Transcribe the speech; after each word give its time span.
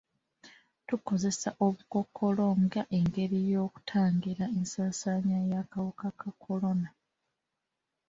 Tukozesa 0.87 1.49
obukookolo 1.65 2.47
nga 2.63 2.81
engeri 2.97 3.39
y'okutangira 3.51 4.45
ensaasaanya 4.57 5.39
y'akawuka 5.51 6.07
ka 6.19 6.29
kolona. 6.43 6.89